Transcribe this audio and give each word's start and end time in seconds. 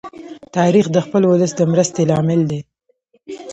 تاریخ 0.55 0.85
د 0.91 0.97
خپل 1.05 1.21
ولس 1.25 1.51
د 1.55 1.61
مرستی 1.71 2.03
لامل 2.09 2.41
دی. 2.51 2.59